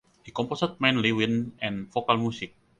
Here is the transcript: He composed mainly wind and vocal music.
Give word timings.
He 0.23 0.31
composed 0.31 0.79
mainly 0.81 1.11
wind 1.11 1.51
and 1.61 1.87
vocal 1.93 2.17
music. 2.17 2.55